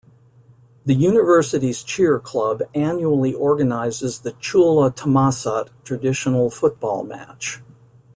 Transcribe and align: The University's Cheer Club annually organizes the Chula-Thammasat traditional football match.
The 0.83 0.95
University's 0.95 1.83
Cheer 1.83 2.17
Club 2.17 2.63
annually 2.73 3.35
organizes 3.35 4.17
the 4.21 4.31
Chula-Thammasat 4.41 5.69
traditional 5.83 6.49
football 6.49 7.03
match. 7.03 7.61